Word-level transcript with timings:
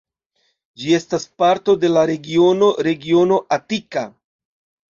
Ĝi 0.83 0.95
estas 0.97 1.27
parto 1.43 1.77
de 1.83 1.93
la 1.97 2.05
regiono 2.13 2.71
regiono 2.89 3.41
Atika. 3.59 4.07